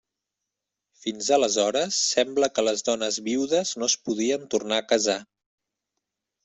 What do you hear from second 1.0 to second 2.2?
Fins aleshores